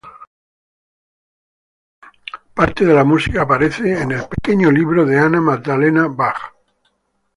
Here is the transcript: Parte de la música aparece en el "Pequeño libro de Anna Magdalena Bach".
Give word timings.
Parte 2.55 2.83
de 2.85 2.91
la 2.91 3.03
música 3.03 3.43
aparece 3.43 4.01
en 4.01 4.11
el 4.13 4.27
"Pequeño 4.27 4.71
libro 4.71 5.05
de 5.05 5.19
Anna 5.19 5.39
Magdalena 5.41 6.07
Bach". 6.07 6.55